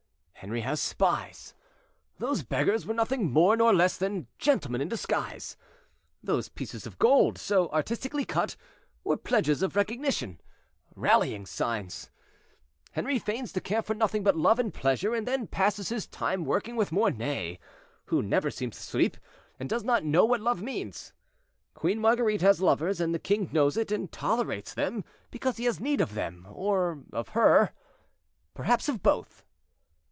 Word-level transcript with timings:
Henri 0.43 0.61
has 0.61 0.81
spies; 0.81 1.53
those 2.17 2.41
beggars 2.41 2.87
were 2.87 2.95
nothing 2.95 3.31
more 3.31 3.55
nor 3.55 3.71
less 3.71 3.95
than 3.95 4.25
gentlemen 4.39 4.81
in 4.81 4.87
disguise. 4.87 5.55
Those 6.23 6.49
pieces 6.49 6.87
of 6.87 6.97
gold, 6.97 7.37
so 7.37 7.69
artistically 7.69 8.25
cut, 8.25 8.55
were 9.03 9.17
pledges 9.17 9.61
of 9.61 9.75
recognition—rallying 9.75 11.45
signs. 11.45 12.09
"Henri 12.93 13.19
feigns 13.19 13.53
to 13.53 13.61
care 13.61 13.83
for 13.83 13.93
nothing 13.93 14.23
but 14.23 14.35
love 14.35 14.57
and 14.57 14.73
pleasure, 14.73 15.13
and 15.13 15.27
then 15.27 15.45
passes 15.45 15.89
his 15.89 16.07
time 16.07 16.43
working 16.43 16.75
with 16.75 16.91
Mornay, 16.91 17.59
who 18.05 18.23
never 18.23 18.49
seems 18.49 18.77
to 18.77 18.81
sleep, 18.83 19.17
and 19.59 19.69
does 19.69 19.83
not 19.83 20.03
know 20.03 20.25
what 20.25 20.41
love 20.41 20.63
means. 20.63 21.13
Queen 21.75 21.99
Marguerite 21.99 22.41
has 22.41 22.59
lovers, 22.59 22.99
and 22.99 23.13
the 23.13 23.19
king 23.19 23.47
knows 23.53 23.77
it, 23.77 23.91
and 23.91 24.11
tolerates 24.11 24.73
them, 24.73 25.03
because 25.29 25.57
he 25.57 25.65
has 25.65 25.79
need 25.79 26.01
of 26.01 26.15
them, 26.15 26.47
or 26.49 27.03
of 27.13 27.29
her—perhaps 27.29 28.89
of 28.89 29.03
both. 29.03 29.45